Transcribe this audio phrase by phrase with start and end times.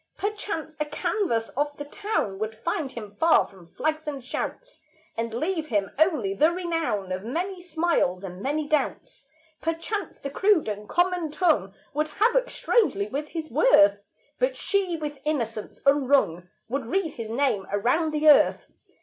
[0.17, 4.81] Perchance a canvass of the town Would find him far from flags and shouts,
[5.15, 9.25] And leave him only the renown Of many smiles and many doubts;
[9.61, 14.01] Perchance the crude and common tongue Would havoc strangely with his worth;
[14.39, 18.71] But she, with innocence unwrung, Would read his name around the earth.